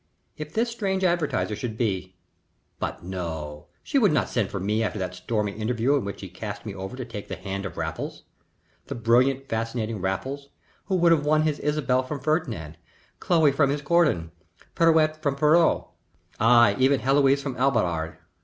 [0.35, 2.15] If this strange advertiser should be
[2.79, 6.27] But no, she would not send for me after that stormy interview in which she
[6.27, 8.23] cast me over to take the hand of Raffles:
[8.87, 10.49] the brilliant, fascinating Raffles,
[10.85, 12.79] who would have won his Isabella from Ferdinand,
[13.19, 14.31] Chloe from her Corydon,
[14.73, 15.83] Pierrette from Pierrot
[16.39, 18.17] ay, even Heloise from Abelard.